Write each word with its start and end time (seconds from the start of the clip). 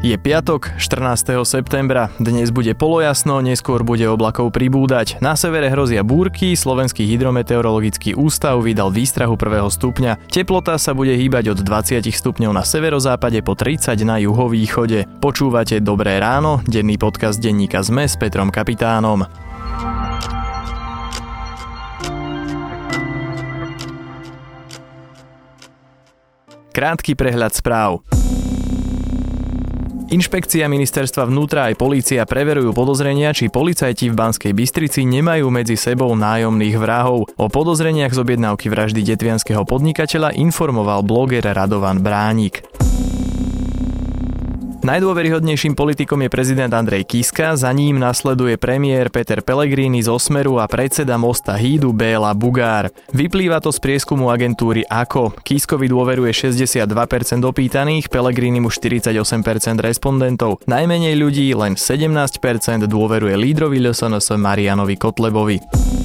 Je 0.00 0.16
piatok, 0.16 0.80
14. 0.80 1.44
septembra. 1.44 2.08
Dnes 2.16 2.48
bude 2.48 2.72
polojasno, 2.72 3.44
neskôr 3.44 3.84
bude 3.84 4.08
oblakov 4.08 4.48
pribúdať. 4.48 5.20
Na 5.20 5.36
severe 5.36 5.68
hrozia 5.68 6.00
búrky, 6.00 6.56
Slovenský 6.56 7.04
hydrometeorologický 7.04 8.16
ústav 8.16 8.56
vydal 8.64 8.88
výstrahu 8.96 9.36
prvého 9.36 9.68
stupňa. 9.68 10.24
Teplota 10.32 10.80
sa 10.80 10.96
bude 10.96 11.12
hýbať 11.12 11.52
od 11.52 11.60
20 11.60 12.00
stupňov 12.16 12.48
na 12.48 12.64
severozápade 12.64 13.44
po 13.44 13.52
30 13.52 14.00
na 14.08 14.16
juhovýchode. 14.16 15.04
Počúvate 15.20 15.84
Dobré 15.84 16.16
ráno, 16.16 16.64
denný 16.64 16.96
podcast 16.96 17.36
denníka 17.36 17.84
ZME 17.84 18.08
s 18.08 18.16
Petrom 18.16 18.48
Kapitánom. 18.48 19.28
Krátky 26.72 27.12
prehľad 27.12 27.52
správ. 27.52 28.00
Inšpekcia 30.10 30.66
ministerstva 30.66 31.22
vnútra 31.30 31.70
aj 31.70 31.78
polícia 31.78 32.26
preverujú 32.26 32.74
podozrenia, 32.74 33.30
či 33.30 33.46
policajti 33.46 34.10
v 34.10 34.18
Banskej 34.18 34.50
Bystrici 34.50 35.06
nemajú 35.06 35.46
medzi 35.54 35.78
sebou 35.78 36.18
nájomných 36.18 36.74
vrahov. 36.82 37.30
O 37.38 37.46
podozreniach 37.46 38.10
z 38.10 38.18
objednávky 38.18 38.74
vraždy 38.74 39.06
detvianského 39.06 39.62
podnikateľa 39.62 40.34
informoval 40.34 41.06
bloger 41.06 41.46
Radovan 41.46 42.02
Bránik. 42.02 42.66
Najdôveryhodnejším 44.80 45.76
politikom 45.76 46.24
je 46.24 46.32
prezident 46.32 46.72
Andrej 46.72 47.04
Kiska, 47.04 47.52
za 47.52 47.68
ním 47.68 48.00
nasleduje 48.00 48.56
premiér 48.56 49.12
Peter 49.12 49.44
Pellegrini 49.44 50.00
z 50.00 50.08
Osmeru 50.08 50.56
a 50.56 50.64
predseda 50.64 51.20
Mosta 51.20 51.52
Hídu 51.52 51.92
Béla 51.92 52.32
Bugár. 52.32 52.88
Vyplýva 53.12 53.60
to 53.60 53.76
z 53.76 53.76
prieskumu 53.76 54.32
agentúry 54.32 54.88
AKO. 54.88 55.36
Kiskovi 55.44 55.84
dôveruje 55.84 56.32
62% 56.32 56.88
opýtaných, 57.44 58.08
Pellegrini 58.08 58.64
mu 58.64 58.72
48% 58.72 59.20
respondentov. 59.84 60.64
Najmenej 60.64 61.12
ľudí, 61.12 61.52
len 61.52 61.76
17% 61.76 62.40
dôveruje 62.88 63.36
lídrovi 63.36 63.84
LSNS 63.84 64.32
Marianovi 64.40 64.96
Kotlebovi. 64.96 65.99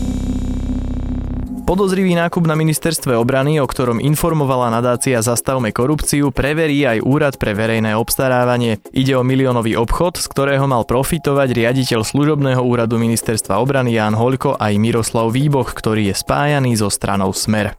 Podozrivý 1.66 2.14
nákup 2.14 2.46
na 2.46 2.54
ministerstve 2.54 3.18
obrany, 3.18 3.58
o 3.58 3.66
ktorom 3.66 3.98
informovala 3.98 4.70
nadácia 4.70 5.18
Zastavme 5.18 5.74
korupciu, 5.74 6.30
preverí 6.30 6.86
aj 6.86 7.02
Úrad 7.02 7.42
pre 7.42 7.58
verejné 7.58 7.98
obstarávanie. 7.98 8.78
Ide 8.94 9.18
o 9.18 9.26
miliónový 9.26 9.74
obchod, 9.74 10.22
z 10.22 10.30
ktorého 10.30 10.70
mal 10.70 10.86
profitovať 10.86 11.58
riaditeľ 11.58 12.06
služobného 12.06 12.62
úradu 12.62 13.02
ministerstva 13.02 13.58
obrany 13.58 13.98
Ján 13.98 14.14
Hoľko 14.14 14.62
aj 14.62 14.78
Miroslav 14.78 15.34
Výboch, 15.34 15.74
ktorý 15.74 16.14
je 16.14 16.16
spájaný 16.22 16.78
so 16.78 16.94
stranou 16.94 17.34
Smer. 17.34 17.74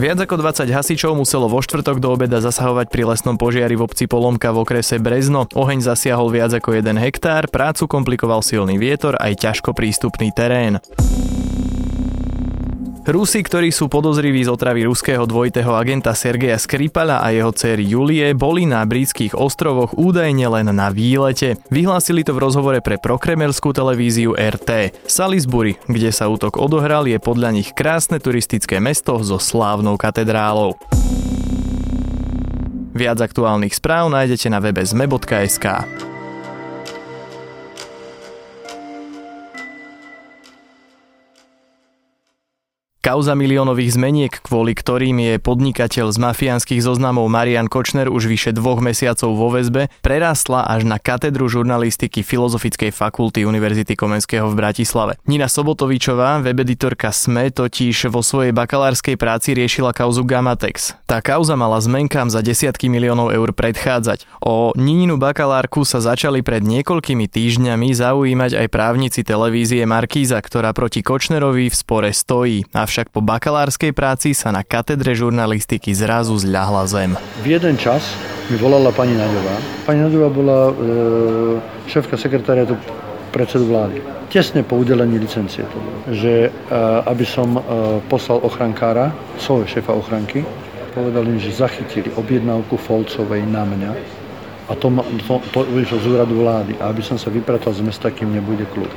Viac 0.00 0.24
ako 0.24 0.40
20 0.40 0.72
hasičov 0.72 1.12
muselo 1.20 1.52
vo 1.52 1.60
štvrtok 1.60 2.00
do 2.00 2.16
obeda 2.16 2.40
zasahovať 2.40 2.88
pri 2.88 3.12
lesnom 3.12 3.36
požiari 3.36 3.76
v 3.76 3.84
obci 3.84 4.08
Polomka 4.08 4.56
v 4.56 4.64
okrese 4.64 4.96
Brezno. 4.96 5.44
Oheň 5.52 5.84
zasiahol 5.84 6.32
viac 6.32 6.48
ako 6.56 6.80
1 6.80 6.96
hektár, 6.96 7.44
prácu 7.52 7.84
komplikoval 7.84 8.40
silný 8.40 8.80
vietor 8.80 9.20
aj 9.20 9.36
ťažko 9.44 9.76
prístupný 9.76 10.32
terén. 10.32 10.80
Rusi, 13.08 13.40
ktorí 13.40 13.72
sú 13.72 13.88
podozriví 13.88 14.44
z 14.44 14.52
otravy 14.52 14.84
ruského 14.84 15.24
dvojitého 15.24 15.72
agenta 15.72 16.12
Sergeja 16.12 16.60
Skripala 16.60 17.24
a 17.24 17.32
jeho 17.32 17.48
dcery 17.56 17.88
Julie, 17.88 18.36
boli 18.36 18.68
na 18.68 18.84
britských 18.84 19.32
ostrovoch 19.32 19.96
údajne 19.96 20.44
len 20.44 20.68
na 20.68 20.92
výlete. 20.92 21.56
Vyhlásili 21.72 22.20
to 22.20 22.36
v 22.36 22.44
rozhovore 22.44 22.84
pre 22.84 23.00
prokremelskú 23.00 23.72
televíziu 23.72 24.36
RT. 24.36 24.92
Salisbury, 25.08 25.80
kde 25.88 26.12
sa 26.12 26.28
útok 26.28 26.60
odohral, 26.60 27.08
je 27.08 27.16
podľa 27.16 27.56
nich 27.56 27.72
krásne 27.72 28.20
turistické 28.20 28.76
mesto 28.76 29.16
so 29.24 29.40
slávnou 29.40 29.96
katedrálou. 29.96 30.76
Viac 32.92 33.24
aktuálnych 33.24 33.72
správ 33.72 34.12
nájdete 34.12 34.52
na 34.52 34.60
webe 34.60 34.84
zme.sk. 34.84 35.64
Kauza 43.08 43.32
miliónových 43.32 43.96
zmeniek, 43.96 44.32
kvôli 44.44 44.76
ktorým 44.76 45.16
je 45.16 45.40
podnikateľ 45.40 46.12
z 46.12 46.20
mafiánskych 46.20 46.84
zoznamov 46.84 47.24
Marian 47.32 47.64
Kočner 47.64 48.12
už 48.12 48.28
vyše 48.28 48.52
dvoch 48.52 48.84
mesiacov 48.84 49.32
vo 49.32 49.48
väzbe, 49.48 49.88
prerastla 50.04 50.68
až 50.68 50.84
na 50.84 51.00
katedru 51.00 51.48
žurnalistiky 51.48 52.20
Filozofickej 52.20 52.92
fakulty 52.92 53.48
Univerzity 53.48 53.96
Komenského 53.96 54.52
v 54.52 54.60
Bratislave. 54.60 55.16
Nina 55.24 55.48
Sobotovičová, 55.48 56.44
webeditorka 56.44 57.08
SME, 57.08 57.48
totiž 57.48 58.12
vo 58.12 58.20
svojej 58.20 58.52
bakalárskej 58.52 59.16
práci 59.16 59.56
riešila 59.56 59.96
kauzu 59.96 60.28
Gamatex. 60.28 60.92
Tá 61.08 61.24
kauza 61.24 61.56
mala 61.56 61.80
zmenkám 61.80 62.28
za 62.28 62.44
desiatky 62.44 62.92
miliónov 62.92 63.32
eur 63.32 63.56
predchádzať. 63.56 64.28
O 64.44 64.76
Nininu 64.76 65.16
bakalárku 65.16 65.80
sa 65.88 66.04
začali 66.04 66.44
pred 66.44 66.60
niekoľkými 66.60 67.24
týždňami 67.24 67.88
zaujímať 67.88 68.52
aj 68.52 68.66
právnici 68.68 69.24
televízie 69.24 69.88
Markíza, 69.88 70.44
ktorá 70.44 70.76
proti 70.76 71.00
Kočnerovi 71.00 71.72
v 71.72 71.76
spore 71.80 72.12
stojí. 72.12 72.68
Avšak 72.76 72.97
však 72.98 73.14
po 73.14 73.22
bakalárskej 73.22 73.94
práci 73.94 74.34
sa 74.34 74.50
na 74.50 74.66
katedre 74.66 75.14
žurnalistiky 75.14 75.94
zrazu 75.94 76.34
zľahla 76.34 76.82
zem. 76.90 77.14
V 77.46 77.54
jeden 77.54 77.78
čas 77.78 78.02
mi 78.50 78.58
volala 78.58 78.90
pani 78.90 79.14
Naďová. 79.14 79.54
Pani 79.86 80.02
Naďová 80.02 80.28
bola 80.34 80.58
e, 80.66 80.72
šéfka 81.86 82.18
sekretariatu 82.18 82.74
predsedu 83.30 83.70
vlády. 83.70 84.02
Tesne 84.34 84.66
po 84.66 84.82
udelení 84.82 85.14
licencie 85.14 85.62
to 85.62 85.78
bolo. 85.78 86.10
Že 86.10 86.50
e, 86.50 86.74
aby 87.06 87.22
som 87.22 87.54
e, 87.54 87.60
poslal 88.10 88.42
ochrankára, 88.42 89.14
svojho 89.38 89.78
šéfa 89.78 89.94
ochranky, 89.94 90.42
povedali, 90.90 91.38
že 91.38 91.54
zachytili 91.54 92.10
objednávku 92.18 92.74
Folcovej 92.82 93.46
na 93.46 93.62
mňa 93.62 93.92
a 94.68 94.74
to, 94.74 94.90
to, 95.22 95.38
to 95.54 95.58
vyšlo 95.70 96.02
z 96.02 96.06
úradu 96.18 96.34
vlády. 96.42 96.74
A 96.82 96.90
aby 96.90 97.06
som 97.06 97.14
sa 97.14 97.30
vypratal 97.30 97.70
z 97.78 97.86
mesta, 97.86 98.10
kým 98.10 98.34
nebude 98.34 98.66
kľud. 98.66 98.90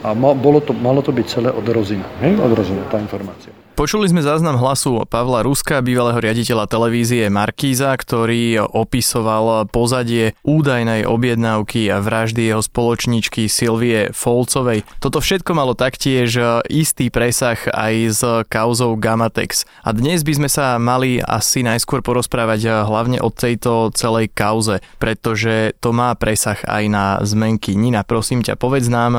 A 0.00 0.16
bolo 0.16 0.64
to, 0.64 0.72
malo 0.72 1.04
to 1.04 1.12
byť 1.12 1.26
celé 1.28 1.48
od 1.52 1.66
rozina. 1.68 2.04
Hej? 2.24 2.40
Od 2.40 2.52
rozina, 2.56 2.82
tá 2.88 2.96
informácia. 2.96 3.52
Počuli 3.80 4.12
sme 4.12 4.20
záznam 4.20 4.60
hlasu 4.60 5.08
Pavla 5.08 5.40
Ruska, 5.40 5.80
bývalého 5.80 6.20
riaditeľa 6.20 6.68
televízie 6.68 7.32
Markíza, 7.32 7.96
ktorý 7.96 8.60
opisoval 8.60 9.72
pozadie 9.72 10.36
údajnej 10.44 11.08
objednávky 11.08 11.88
a 11.88 12.04
vraždy 12.04 12.52
jeho 12.52 12.60
spoločničky 12.60 13.48
Silvie 13.48 14.12
Folcovej. 14.12 14.84
Toto 15.00 15.24
všetko 15.24 15.56
malo 15.56 15.72
taktiež 15.72 16.60
istý 16.68 17.08
presah 17.08 17.56
aj 17.56 17.94
s 18.04 18.20
kauzou 18.52 19.00
Gamatex. 19.00 19.64
A 19.80 19.96
dnes 19.96 20.28
by 20.28 20.44
sme 20.44 20.48
sa 20.52 20.76
mali 20.76 21.16
asi 21.24 21.64
najskôr 21.64 22.04
porozprávať 22.04 22.84
hlavne 22.84 23.16
o 23.24 23.32
tejto 23.32 23.96
celej 23.96 24.28
kauze, 24.36 24.84
pretože 25.00 25.72
to 25.80 25.96
má 25.96 26.12
presah 26.20 26.60
aj 26.68 26.84
na 26.84 27.16
zmenky. 27.24 27.80
Nina, 27.80 28.04
prosím 28.04 28.44
ťa, 28.44 28.60
povedz 28.60 28.92
nám, 28.92 29.16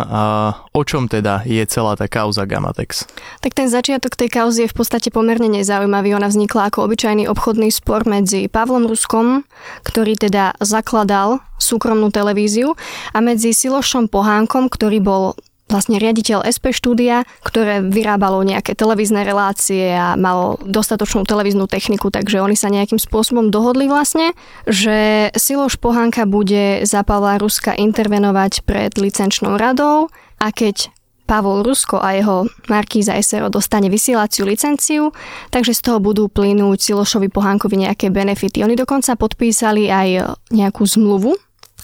o 0.69 0.81
čom 0.85 1.09
teda 1.09 1.49
je 1.49 1.66
celá 1.66 1.97
tá 1.97 2.05
kauza 2.05 2.45
Gamatex. 2.45 3.09
Tak 3.41 3.57
ten 3.57 3.66
začiatok 3.66 4.13
tej 4.13 4.29
kauzy 4.29 4.49
kauzy 4.51 4.67
je 4.67 4.73
v 4.75 4.79
podstate 4.84 5.16
pomerne 5.16 5.47
nezaujímavý. 5.47 6.12
Ona 6.12 6.28
vznikla 6.28 6.67
ako 6.67 6.84
obyčajný 6.84 7.23
obchodný 7.31 7.72
spor 7.72 8.03
medzi 8.03 8.51
Pavlom 8.51 8.84
Ruskom, 8.84 9.47
ktorý 9.88 10.19
teda 10.19 10.59
zakladal 10.59 11.39
súkromnú 11.56 12.12
televíziu 12.12 12.75
a 13.16 13.23
medzi 13.23 13.56
Silošom 13.56 14.11
Pohánkom, 14.11 14.67
ktorý 14.67 15.00
bol 15.00 15.40
vlastne 15.72 16.03
riaditeľ 16.03 16.44
SP 16.44 16.75
štúdia, 16.75 17.23
ktoré 17.47 17.79
vyrábalo 17.79 18.44
nejaké 18.44 18.75
televízne 18.75 19.23
relácie 19.23 19.95
a 19.95 20.19
malo 20.19 20.59
dostatočnú 20.67 21.23
televíznu 21.23 21.72
techniku, 21.72 22.11
takže 22.11 22.44
oni 22.44 22.59
sa 22.59 22.67
nejakým 22.67 23.00
spôsobom 23.00 23.56
dohodli 23.56 23.88
vlastne, 23.88 24.35
že 24.67 25.31
Siloš 25.31 25.79
Pohánka 25.79 26.28
bude 26.28 26.84
za 26.84 27.07
Pavla 27.07 27.40
Ruska 27.40 27.72
intervenovať 27.72 28.67
pred 28.67 28.91
licenčnou 29.00 29.56
radou 29.56 30.11
a 30.44 30.51
keď 30.51 30.91
Pavol 31.26 31.64
Rusko 31.64 31.98
a 32.00 32.14
jeho 32.14 32.48
Markíza 32.68 33.16
SRO 33.20 33.48
dostane 33.48 33.88
vysielaciu 33.88 34.44
licenciu, 34.44 35.16
takže 35.50 35.74
z 35.74 35.82
toho 35.82 35.98
budú 36.04 36.28
plynúť 36.28 36.79
Silošovi 36.79 37.32
Pohánkovi 37.32 37.88
nejaké 37.88 38.12
benefity. 38.12 38.62
Oni 38.62 38.76
dokonca 38.76 39.16
podpísali 39.16 39.88
aj 39.88 40.38
nejakú 40.52 40.84
zmluvu 40.84 41.32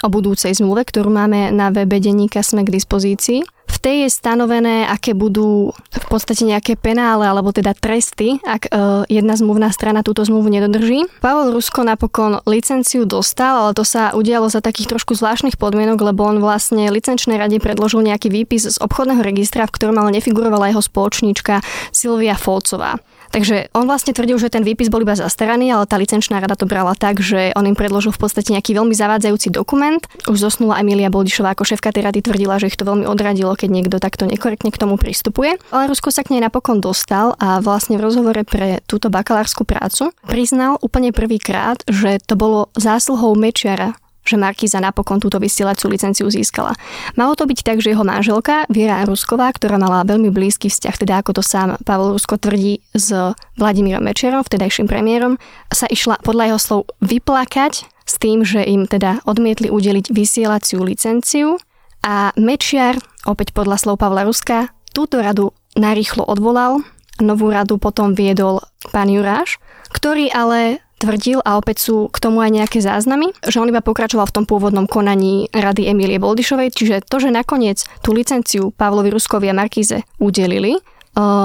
o 0.03 0.07
budúcej 0.13 0.53
zmluve, 0.53 0.85
ktorú 0.85 1.09
máme 1.09 1.49
na 1.49 1.73
webe 1.73 1.97
denníka 1.97 2.45
Sme 2.45 2.61
k 2.61 2.69
dispozícii. 2.69 3.56
V 3.77 3.85
tej 3.85 4.09
je 4.09 4.17
stanovené, 4.17 4.89
aké 4.89 5.13
budú 5.13 5.69
v 5.93 6.07
podstate 6.09 6.41
nejaké 6.41 6.73
penále 6.73 7.29
alebo 7.29 7.53
teda 7.53 7.77
tresty, 7.77 8.41
ak 8.41 8.65
e, 8.65 8.69
jedna 9.05 9.37
zmluvná 9.37 9.69
strana 9.69 10.01
túto 10.01 10.25
zmluvu 10.25 10.49
nedodrží. 10.49 11.05
Pavel 11.21 11.53
Rusko 11.53 11.85
napokon 11.85 12.41
licenciu 12.49 13.05
dostal, 13.05 13.69
ale 13.69 13.77
to 13.77 13.85
sa 13.85 14.17
udialo 14.17 14.49
za 14.49 14.65
takých 14.65 14.97
trošku 14.97 15.13
zvláštnych 15.13 15.61
podmienok, 15.61 16.09
lebo 16.09 16.25
on 16.25 16.41
vlastne 16.41 16.89
licenčnej 16.89 17.37
rade 17.37 17.61
predložil 17.61 18.01
nejaký 18.01 18.33
výpis 18.33 18.65
z 18.65 18.81
obchodného 18.81 19.21
registra, 19.21 19.69
v 19.69 19.75
ktorom 19.77 20.01
ale 20.01 20.17
nefigurovala 20.17 20.73
jeho 20.73 20.81
spoločníčka 20.81 21.61
Silvia 21.93 22.33
Folcová. 22.33 22.97
Takže 23.31 23.71
on 23.75 23.85
vlastne 23.85 24.15
tvrdil, 24.15 24.39
že 24.39 24.51
ten 24.51 24.63
výpis 24.63 24.87
bol 24.87 25.03
iba 25.03 25.13
zastaraný, 25.13 25.73
ale 25.75 25.89
tá 25.89 25.99
licenčná 25.99 26.39
rada 26.39 26.55
to 26.55 26.65
brala 26.69 26.95
tak, 26.95 27.19
že 27.19 27.51
on 27.53 27.67
im 27.67 27.75
predložil 27.75 28.15
v 28.15 28.21
podstate 28.21 28.55
nejaký 28.55 28.73
veľmi 28.73 28.95
zavádzajúci 28.95 29.51
dokument. 29.51 29.99
Už 30.25 30.39
zosnula 30.39 30.79
Emilia 30.79 31.11
Boldišová 31.11 31.53
ako 31.53 31.67
šéfka 31.67 31.91
tej 31.91 32.07
rady 32.07 32.19
tvrdila, 32.23 32.57
že 32.57 32.71
ich 32.71 32.79
to 32.79 32.87
veľmi 32.87 33.05
odradilo, 33.05 33.53
keď 33.53 33.69
niekto 33.69 33.97
takto 33.99 34.25
nekorektne 34.25 34.71
k 34.71 34.79
tomu 34.79 34.95
pristupuje. 34.95 35.59
Ale 35.71 35.91
Rusko 35.91 36.09
sa 36.09 36.23
k 36.23 36.35
nej 36.35 36.41
napokon 36.41 36.79
dostal 36.79 37.35
a 37.37 37.59
vlastne 37.59 37.99
v 37.99 38.05
rozhovore 38.07 38.41
pre 38.47 38.79
túto 38.87 39.11
bakalárskú 39.11 39.67
prácu 39.67 40.15
priznal 40.25 40.79
úplne 40.79 41.11
prvýkrát, 41.11 41.83
že 41.87 42.19
to 42.23 42.39
bolo 42.39 42.71
zásluhou 42.79 43.35
Mečiara, 43.35 43.99
že 44.27 44.35
Markíza 44.35 44.83
napokon 44.83 45.23
túto 45.23 45.39
vysielaciu 45.39 45.87
licenciu 45.87 46.27
získala. 46.27 46.75
Malo 47.15 47.33
to 47.33 47.47
byť 47.47 47.59
tak, 47.63 47.79
že 47.79 47.95
jeho 47.95 48.03
manželka 48.03 48.67
Viera 48.67 49.01
Rusková, 49.07 49.49
ktorá 49.55 49.79
mala 49.79 50.03
veľmi 50.03 50.29
blízky 50.29 50.67
vzťah, 50.67 50.95
teda 50.99 51.13
ako 51.23 51.39
to 51.39 51.43
sám 51.43 51.79
Pavel 51.87 52.13
Rusko 52.13 52.35
tvrdí 52.35 52.83
s 52.91 53.15
Vladimírom 53.55 54.03
Mečerom, 54.03 54.43
vtedajším 54.43 54.91
premiérom, 54.91 55.39
sa 55.71 55.87
išla 55.87 56.19
podľa 56.21 56.53
jeho 56.53 56.59
slov 56.59 56.81
vyplakať 56.99 57.87
s 57.87 58.13
tým, 58.19 58.43
že 58.43 58.63
im 58.63 58.87
teda 58.87 59.23
odmietli 59.27 59.67
udeliť 59.71 60.11
vysielaciu 60.11 60.83
licenciu 60.83 61.59
a 62.03 62.31
Mečiar, 62.39 62.95
opäť 63.27 63.51
podľa 63.51 63.79
slov 63.79 63.99
Pavla 63.99 64.23
Ruska, 64.23 64.71
túto 64.95 65.19
radu 65.19 65.51
narýchlo 65.75 66.23
odvolal, 66.23 66.81
novú 67.19 67.51
radu 67.51 67.75
potom 67.77 68.15
viedol 68.15 68.63
pán 68.95 69.11
Juráš, 69.11 69.59
ktorý 69.91 70.31
ale 70.31 70.81
tvrdil, 70.97 71.45
a 71.45 71.61
opäť 71.61 71.85
sú 71.85 72.09
k 72.09 72.17
tomu 72.17 72.41
aj 72.41 72.51
nejaké 72.57 72.79
záznamy, 72.81 73.29
že 73.45 73.61
on 73.61 73.69
iba 73.69 73.85
pokračoval 73.85 74.27
v 74.29 74.35
tom 74.41 74.45
pôvodnom 74.49 74.89
konaní 74.89 75.45
rady 75.53 75.89
Emílie 75.89 76.17
Boldišovej, 76.17 76.73
čiže 76.73 77.05
to, 77.05 77.21
že 77.21 77.29
nakoniec 77.29 77.85
tú 78.01 78.17
licenciu 78.17 78.73
Pavlovi 78.73 79.13
Ruskovi 79.13 79.49
a 79.49 79.57
Markíze 79.57 80.01
udelili, 80.17 80.77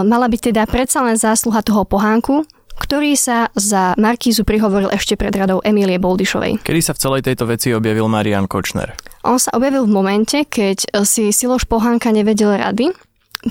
mala 0.04 0.26
byť 0.28 0.40
teda 0.52 0.64
predsa 0.68 1.04
len 1.04 1.16
zásluha 1.20 1.60
toho 1.60 1.84
pohánku, 1.84 2.44
ktorý 2.72 3.12
sa 3.14 3.52
za 3.52 3.92
Markízu 4.00 4.48
prihovoril 4.48 4.88
ešte 4.90 5.14
pred 5.14 5.30
radou 5.36 5.60
Emílie 5.60 6.00
Boldišovej. 6.00 6.64
Kedy 6.64 6.80
sa 6.80 6.96
v 6.96 7.02
celej 7.04 7.22
tejto 7.28 7.44
veci 7.44 7.70
objavil 7.70 8.08
Marian 8.08 8.48
Kočner? 8.48 8.96
On 9.22 9.36
sa 9.38 9.54
objavil 9.54 9.86
v 9.86 9.92
momente, 9.92 10.42
keď 10.48 11.04
si 11.04 11.30
Siloš 11.30 11.68
Pohánka 11.68 12.10
nevedel 12.10 12.58
rady, 12.58 12.90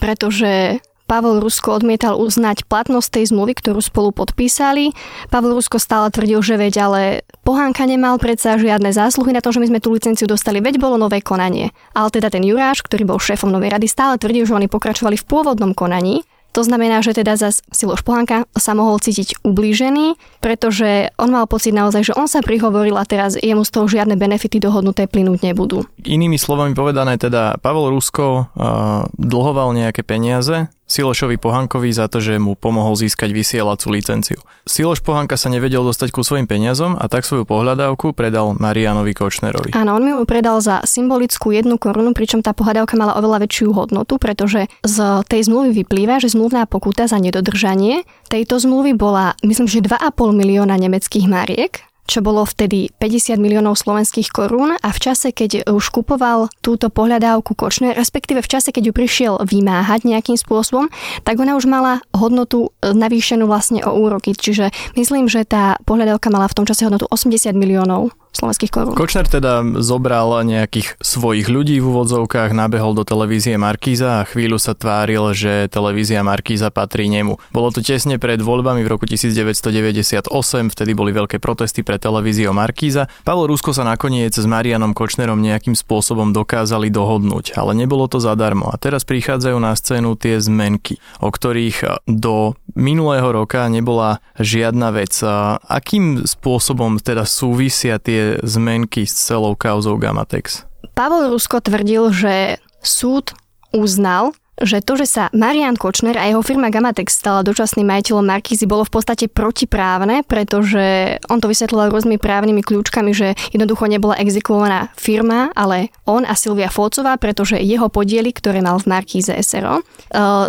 pretože 0.03 0.81
Pavel 1.11 1.43
Rusko 1.43 1.75
odmietal 1.75 2.15
uznať 2.15 2.63
platnosť 2.71 3.19
tej 3.19 3.35
zmluvy, 3.35 3.59
ktorú 3.59 3.83
spolu 3.83 4.15
podpísali. 4.15 4.95
Pavel 5.27 5.59
Rusko 5.59 5.75
stále 5.75 6.07
tvrdil, 6.07 6.39
že 6.39 6.55
veď 6.55 6.87
ale 6.87 7.01
Pohánka 7.43 7.83
nemal 7.83 8.15
predsa 8.15 8.55
žiadne 8.55 8.95
zásluhy 8.95 9.35
na 9.35 9.43
to, 9.43 9.51
že 9.51 9.59
my 9.59 9.75
sme 9.75 9.83
tú 9.83 9.91
licenciu 9.91 10.23
dostali, 10.23 10.63
veď 10.63 10.79
bolo 10.79 10.95
nové 10.95 11.19
konanie. 11.19 11.75
Ale 11.91 12.15
teda 12.15 12.31
ten 12.31 12.47
Juráš, 12.47 12.79
ktorý 12.87 13.03
bol 13.03 13.19
šéfom 13.19 13.51
novej 13.51 13.75
rady, 13.75 13.91
stále 13.91 14.15
tvrdil, 14.15 14.47
že 14.47 14.55
oni 14.55 14.71
pokračovali 14.71 15.19
v 15.19 15.27
pôvodnom 15.27 15.75
konaní 15.75 16.23
to 16.51 16.67
znamená, 16.67 16.99
že 16.99 17.15
teda 17.15 17.39
zas 17.39 17.63
Siloš 17.71 18.03
Pohanka 18.03 18.43
sa 18.59 18.75
mohol 18.75 18.99
cítiť 18.99 19.39
ublížený, 19.47 20.19
pretože 20.43 21.07
on 21.15 21.31
mal 21.31 21.47
pocit 21.47 21.71
naozaj, 21.71 22.11
že 22.11 22.13
on 22.19 22.27
sa 22.27 22.43
prihovoril 22.43 22.99
a 22.99 23.07
teraz 23.07 23.39
jemu 23.39 23.63
z 23.63 23.71
toho 23.71 23.87
žiadne 23.87 24.19
benefity 24.19 24.59
dohodnuté 24.59 25.07
plynúť 25.07 25.47
nebudú. 25.47 25.87
Inými 26.03 26.35
slovami 26.35 26.75
povedané, 26.75 27.15
teda 27.15 27.55
Pavol 27.63 27.95
Rusko 27.95 28.51
uh, 28.51 29.07
dlhoval 29.15 29.71
nejaké 29.79 30.03
peniaze 30.03 30.67
Silošovi 30.91 31.39
Pohankovi 31.39 31.87
za 31.95 32.11
to, 32.11 32.19
že 32.19 32.35
mu 32.35 32.59
pomohol 32.59 32.99
získať 32.99 33.31
vysielacú 33.31 33.95
licenciu. 33.95 34.43
Siloš 34.67 34.99
Pohanka 34.99 35.39
sa 35.39 35.47
nevedel 35.47 35.87
dostať 35.87 36.11
ku 36.11 36.19
svojim 36.19 36.51
peniazom 36.51 36.99
a 36.99 37.07
tak 37.07 37.23
svoju 37.23 37.47
pohľadávku 37.47 38.11
predal 38.11 38.59
Marianovi 38.59 39.15
Kočnerovi. 39.15 39.71
Áno, 39.71 39.95
on 39.95 40.03
mi 40.03 40.11
ju 40.11 40.27
predal 40.27 40.59
za 40.59 40.83
symbolickú 40.83 41.55
jednu 41.55 41.79
korunu, 41.79 42.11
pričom 42.11 42.43
tá 42.43 42.51
pohľadávka 42.51 42.99
mala 42.99 43.15
oveľa 43.15 43.47
väčšiu 43.47 43.71
hodnotu, 43.71 44.19
pretože 44.19 44.67
z 44.83 44.97
tej 45.31 45.47
zmluvy 45.47 45.71
vyplýva, 45.79 46.19
že 46.19 46.35
zmluvná 46.35 46.67
pokuta 46.67 47.07
za 47.07 47.23
nedodržanie 47.23 48.03
tejto 48.27 48.59
zmluvy 48.59 48.91
bola, 48.91 49.39
myslím, 49.47 49.71
že 49.71 49.79
2,5 49.79 50.11
milióna 50.35 50.75
nemeckých 50.75 51.31
mariek 51.31 51.87
čo 52.05 52.19
bolo 52.23 52.43
vtedy 52.43 52.89
50 52.99 53.37
miliónov 53.37 53.79
slovenských 53.79 54.33
korún 54.33 54.75
a 54.75 54.89
v 54.89 54.99
čase, 54.99 55.31
keď 55.31 55.69
už 55.69 55.93
kupoval 55.93 56.51
túto 56.59 56.91
pohľadávku 56.91 57.55
Kočner, 57.55 57.95
respektíve 57.95 58.43
v 58.43 58.51
čase, 58.51 58.73
keď 58.73 58.91
ju 58.91 58.93
prišiel 58.93 59.33
vymáhať 59.43 60.05
nejakým 60.05 60.37
spôsobom, 60.37 60.91
tak 61.23 61.39
ona 61.39 61.55
už 61.55 61.65
mala 61.69 62.03
hodnotu 62.11 62.69
e, 62.81 62.91
navýšenú 62.91 63.47
vlastne 63.47 63.81
o 63.85 63.95
úroky. 63.95 64.35
Čiže 64.35 64.69
myslím, 64.99 65.31
že 65.31 65.47
tá 65.47 65.79
pohľadávka 65.87 66.29
mala 66.29 66.51
v 66.51 66.57
tom 66.61 66.65
čase 66.67 66.85
hodnotu 66.85 67.07
80 67.09 67.53
miliónov 67.55 68.13
slovenských 68.31 68.71
korún. 68.71 68.95
Kočner 68.95 69.27
teda 69.27 69.63
zobral 69.83 70.31
nejakých 70.47 70.95
svojich 71.03 71.51
ľudí 71.51 71.83
v 71.83 71.85
úvodzovkách, 71.91 72.55
nabehol 72.55 72.95
do 72.95 73.03
televízie 73.03 73.59
Markíza 73.59 74.23
a 74.23 74.27
chvíľu 74.27 74.55
sa 74.55 74.71
tváril, 74.71 75.35
že 75.35 75.67
televízia 75.67 76.23
Markíza 76.23 76.71
patrí 76.71 77.11
nemu. 77.11 77.35
Bolo 77.51 77.69
to 77.75 77.83
tesne 77.83 78.15
pred 78.15 78.39
voľbami 78.39 78.87
v 78.87 78.89
roku 78.89 79.03
1998, 79.03 80.31
vtedy 80.71 80.91
boli 80.95 81.11
veľké 81.11 81.43
protesty 81.43 81.83
pre 81.83 81.99
televíziu 81.99 82.55
Markíza. 82.55 83.11
Pavel 83.27 83.51
Rusko 83.51 83.75
sa 83.75 83.83
nakoniec 83.83 84.31
s 84.31 84.47
Marianom 84.47 84.95
Kočnerom 84.95 85.43
nejakým 85.43 85.75
spôsobom 85.75 86.31
dokázali 86.31 86.87
dohodnúť, 86.87 87.59
ale 87.59 87.75
nebolo 87.75 88.07
to 88.07 88.23
zadarmo. 88.23 88.71
A 88.71 88.79
teraz 88.79 89.03
prichádzajú 89.03 89.57
na 89.59 89.75
scénu 89.75 90.15
tie 90.15 90.39
zmenky, 90.39 91.03
o 91.19 91.27
ktorých 91.27 92.07
do 92.07 92.55
minulého 92.71 93.27
roka 93.27 93.67
nebola 93.67 94.23
žiadna 94.39 94.95
vec. 94.95 95.19
Akým 95.67 96.23
spôsobom 96.23 96.95
teda 96.95 97.27
súvisia 97.27 97.99
tie 97.99 98.20
zmenky 98.43 99.05
s 99.05 99.13
celou 99.27 99.53
kauzou 99.55 99.97
Gamatex? 99.97 100.65
Pavol 100.91 101.31
Rusko 101.31 101.63
tvrdil, 101.63 102.11
že 102.11 102.59
súd 102.83 103.31
uznal, 103.71 104.35
že 104.61 104.79
to, 104.85 104.93
že 104.93 105.09
sa 105.09 105.23
Marian 105.33 105.73
Kočner 105.73 106.15
a 106.15 106.29
jeho 106.29 106.45
firma 106.45 106.69
Gamatex 106.69 107.17
stala 107.17 107.41
dočasným 107.41 107.87
majiteľom 107.89 108.25
Markízy, 108.25 108.69
bolo 108.69 108.85
v 108.85 108.93
podstate 108.93 109.25
protiprávne, 109.25 110.21
pretože 110.23 111.17
on 111.27 111.41
to 111.41 111.49
vysvetloval 111.49 111.89
rôznymi 111.89 112.21
právnymi 112.21 112.61
kľúčkami, 112.61 113.11
že 113.11 113.33
jednoducho 113.49 113.89
nebola 113.89 114.19
exekuovaná 114.21 114.93
firma, 114.93 115.49
ale 115.57 115.89
on 116.05 116.23
a 116.23 116.37
Silvia 116.37 116.69
Fócová, 116.69 117.17
pretože 117.17 117.57
jeho 117.57 117.89
podiely, 117.89 118.29
ktoré 118.31 118.61
mal 118.61 118.77
v 118.77 118.89
Markíze 118.93 119.33
SRO, 119.41 119.81
eh, 119.81 119.85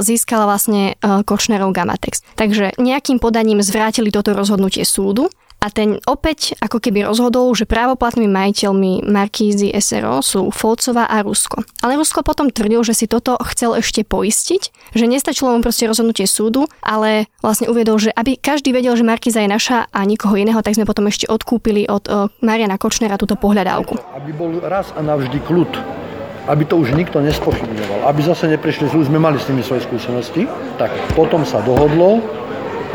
získala 0.04 0.44
vlastne 0.44 0.94
eh, 0.94 1.24
Kočnerov 1.24 1.72
Gamatex. 1.72 2.20
Takže 2.36 2.76
nejakým 2.76 3.16
podaním 3.16 3.64
zvrátili 3.64 4.12
toto 4.12 4.36
rozhodnutie 4.36 4.84
súdu 4.84 5.32
a 5.62 5.70
ten 5.70 6.02
opäť 6.10 6.58
ako 6.58 6.82
keby 6.82 7.06
rozhodol, 7.06 7.54
že 7.54 7.70
právoplatnými 7.70 8.26
majiteľmi 8.26 9.06
Markízy 9.06 9.70
SRO 9.78 10.18
sú 10.18 10.50
Folcová 10.50 11.06
a 11.06 11.22
Rusko. 11.22 11.62
Ale 11.86 11.94
Rusko 11.94 12.26
potom 12.26 12.50
tvrdil, 12.50 12.82
že 12.82 12.98
si 12.98 13.06
toto 13.06 13.38
chcel 13.54 13.78
ešte 13.78 14.02
poistiť, 14.02 14.62
že 14.98 15.06
nestačilo 15.06 15.54
mu 15.54 15.62
proste 15.62 15.86
rozhodnutie 15.86 16.26
súdu, 16.26 16.66
ale 16.82 17.30
vlastne 17.38 17.70
uviedol, 17.70 18.02
že 18.02 18.10
aby 18.10 18.34
každý 18.34 18.74
vedel, 18.74 18.98
že 18.98 19.06
Markíza 19.06 19.38
je 19.38 19.54
naša 19.54 19.86
a 19.86 20.02
nikoho 20.02 20.34
iného, 20.34 20.58
tak 20.66 20.74
sme 20.74 20.82
potom 20.82 21.06
ešte 21.06 21.30
odkúpili 21.30 21.86
od 21.86 22.10
uh, 22.10 22.26
Mariana 22.42 22.74
Kočnera 22.74 23.14
túto 23.14 23.38
pohľadávku. 23.38 23.94
Aby 24.18 24.34
bol 24.34 24.58
raz 24.66 24.90
a 24.98 25.00
navždy 25.00 25.38
kľud 25.46 26.02
aby 26.42 26.66
to 26.66 26.74
už 26.74 26.98
nikto 26.98 27.22
nespochybňoval, 27.22 28.10
aby 28.10 28.20
zase 28.26 28.50
neprišli, 28.50 28.90
už 28.90 29.06
sme 29.06 29.22
mali 29.22 29.38
s 29.38 29.46
nimi 29.46 29.62
svoje 29.62 29.86
skúsenosti, 29.86 30.50
tak 30.74 30.90
potom 31.14 31.46
sa 31.46 31.62
dohodlo, 31.62 32.18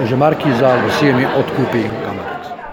že 0.04 0.19
Markíza 0.19 0.68
alebo 0.68 0.92
Siemi 1.00 1.24
odkúpi 1.24 1.88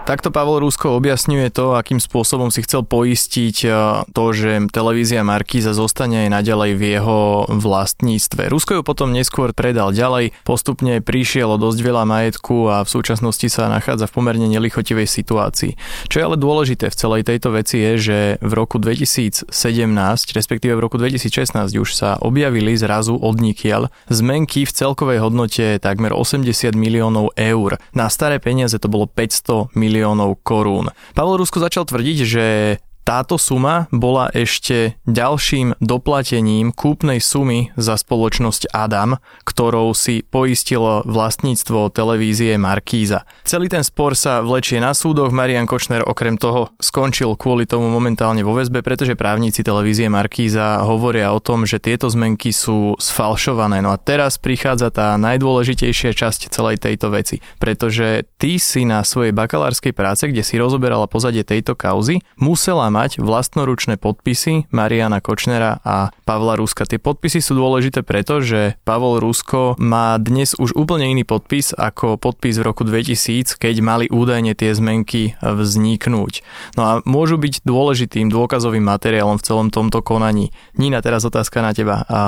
Takto 0.05 0.29
Pavol 0.29 0.61
Rusko 0.61 1.01
objasňuje 1.01 1.49
to, 1.49 1.73
akým 1.73 1.97
spôsobom 1.97 2.53
si 2.53 2.61
chcel 2.61 2.85
poistiť 2.85 3.57
e, 3.65 3.69
to, 4.13 4.25
že 4.37 4.69
televízia 4.69 5.25
Markíza 5.25 5.73
zostane 5.73 6.29
aj 6.29 6.29
naďalej 6.29 6.71
v 6.77 6.81
jeho 6.93 7.19
vlastníctve. 7.49 8.45
Rusko 8.53 8.77
ju 8.77 8.81
potom 8.85 9.09
neskôr 9.09 9.49
predal 9.57 9.89
ďalej, 9.89 10.37
postupne 10.45 11.01
prišiel 11.01 11.49
o 11.49 11.57
dosť 11.57 11.79
veľa 11.81 12.05
majetku 12.05 12.69
a 12.69 12.77
v 12.85 12.89
súčasnosti 12.93 13.49
sa 13.49 13.65
nachádza 13.65 14.05
v 14.05 14.13
pomerne 14.13 14.45
nelichotivej 14.45 15.09
situácii. 15.09 15.73
Čo 16.05 16.15
je 16.21 16.25
ale 16.29 16.37
dôležité 16.37 16.93
v 16.93 16.99
celej 17.01 17.25
tejto 17.25 17.57
veci 17.57 17.81
je, 17.81 17.91
že 17.97 18.17
v 18.45 18.51
roku 18.53 18.77
2017, 18.77 19.49
respektíve 20.37 20.77
v 20.77 20.85
roku 20.85 21.01
2016 21.01 21.49
už 21.81 21.89
sa 21.97 22.21
objavili 22.21 22.77
zrazu 22.77 23.17
odnikiaľ 23.17 23.89
zmenky 24.13 24.69
v 24.69 24.71
celkovej 24.85 25.25
hodnote 25.25 25.81
takmer 25.81 26.13
80 26.13 26.77
miliónov 26.77 27.33
eur. 27.33 27.81
Na 27.97 28.05
staré 28.13 28.37
peniaze 28.37 28.77
to 28.77 28.85
bolo 28.85 29.09
500 29.09 29.73
miliónov 29.73 29.94
miliónov 29.95 30.43
korún. 30.43 30.91
Pavel 31.15 31.39
Rusko 31.39 31.63
začal 31.63 31.87
tvrdiť, 31.87 32.17
že 32.27 32.45
táto 33.05 33.37
suma 33.37 33.85
bola 33.93 34.33
ešte 34.33 34.97
ďalším 35.05 35.77
doplatením 35.77 36.73
kúpnej 36.73 37.21
sumy 37.21 37.69
za 37.77 38.01
spoločnosť 38.01 38.73
Adam, 38.73 39.21
ktorou 39.45 39.93
si 39.93 40.25
poistilo 40.25 41.05
vlastníctvo 41.05 41.93
televízie 41.93 42.57
Markíza. 42.57 43.29
Celý 43.45 43.69
ten 43.69 43.85
spor 43.85 44.17
sa 44.17 44.41
vlečie 44.41 44.81
na 44.81 44.97
súdoch. 44.97 45.29
Marian 45.29 45.69
Kočner 45.69 46.01
okrem 46.01 46.33
toho 46.41 46.73
skončil 46.81 47.37
kvôli 47.37 47.69
tomu 47.69 47.93
momentálne 47.93 48.41
vo 48.41 48.57
väzbe, 48.57 48.81
pretože 48.81 49.13
právnici 49.13 49.61
televízie 49.61 50.09
Markíza 50.09 50.81
hovoria 50.81 51.29
o 51.29 51.37
tom, 51.37 51.69
že 51.69 51.77
tieto 51.77 52.09
zmenky 52.09 52.49
sú 52.49 52.97
sfalšované. 52.97 53.85
No 53.85 53.93
a 53.93 54.01
teraz 54.01 54.41
prichádza 54.41 54.89
tá 54.89 55.13
najdôležitejšia 55.21 56.17
časť 56.17 56.49
celej 56.49 56.81
tejto 56.81 57.13
veci, 57.13 57.37
pretože 57.61 58.25
ty 58.41 58.57
si 58.57 58.81
na 58.81 59.05
svojej 59.05 59.29
bakalárskej 59.29 59.93
práce, 59.93 60.25
kde 60.25 60.41
si 60.41 60.57
rozoberala 60.57 61.05
pozadie 61.05 61.45
tejto 61.45 61.77
kauzy, 61.77 62.17
musela 62.41 62.94
mať 62.95 63.19
vlastnoručné 63.19 63.99
podpisy 63.99 64.71
Mariana 64.71 65.19
Kočnera 65.19 65.83
a 65.83 66.15
Pavla 66.23 66.55
Ruska. 66.55 66.87
Tie 66.87 66.95
podpisy 66.95 67.43
sú 67.43 67.59
dôležité 67.59 68.07
preto, 68.07 68.39
že 68.39 68.79
Pavol 68.87 69.19
Rusko 69.19 69.75
má 69.75 70.15
dnes 70.15 70.55
už 70.55 70.71
úplne 70.79 71.11
iný 71.11 71.27
podpis 71.27 71.75
ako 71.75 72.15
podpis 72.15 72.55
v 72.55 72.63
roku 72.63 72.87
2000, 72.87 73.59
keď 73.59 73.75
mali 73.83 74.05
údajne 74.07 74.55
tie 74.55 74.71
zmenky 74.71 75.35
vzniknúť. 75.43 76.33
No 76.79 76.81
a 76.87 76.91
môžu 77.03 77.35
byť 77.35 77.67
dôležitým 77.67 78.31
dôkazovým 78.31 78.87
materiálom 78.87 79.35
v 79.35 79.45
celom 79.45 79.67
tomto 79.67 79.99
konaní. 79.99 80.55
Nina, 80.79 81.03
teraz 81.03 81.27
otázka 81.27 81.59
na 81.59 81.75
teba. 81.75 82.07
A 82.07 82.19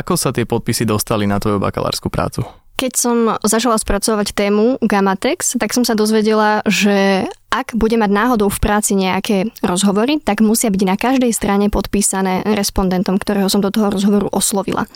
ako 0.00 0.16
sa 0.16 0.32
tie 0.32 0.48
podpisy 0.48 0.88
dostali 0.88 1.28
na 1.28 1.36
tvoju 1.36 1.60
bakalárskú 1.60 2.08
prácu? 2.08 2.48
Keď 2.78 2.92
som 2.94 3.34
začala 3.42 3.74
spracovať 3.74 4.38
tému 4.38 4.78
Gamatex, 4.78 5.58
tak 5.58 5.74
som 5.74 5.82
sa 5.82 5.98
dozvedela, 5.98 6.62
že 6.62 7.26
ak 7.50 7.74
bude 7.74 7.98
mať 7.98 8.06
náhodou 8.12 8.46
v 8.52 8.62
práci 8.62 8.94
nejaké 8.94 9.50
rozhovory, 9.66 10.22
tak 10.22 10.44
musia 10.44 10.70
byť 10.70 10.82
na 10.86 10.94
každej 10.94 11.34
strane 11.34 11.72
podpísané 11.74 12.46
respondentom, 12.46 13.18
ktorého 13.18 13.50
som 13.50 13.58
do 13.58 13.74
toho 13.74 13.90
rozhovoru 13.90 14.30
oslovila. 14.30 14.86